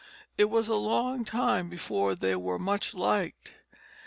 It 0.35 0.45
was 0.45 0.67
a 0.67 0.73
long 0.73 1.23
time 1.23 1.69
before 1.69 2.15
they 2.15 2.35
were 2.35 2.57
much 2.57 2.95
liked. 2.95 3.53